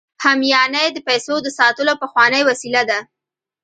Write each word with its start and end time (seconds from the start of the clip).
همیانۍ 0.25 0.87
د 0.93 0.97
پیسو 1.07 1.33
د 1.41 1.47
ساتلو 1.59 1.93
پخوانۍ 2.01 2.41
وسیله 2.49 2.81
ده 2.89 2.99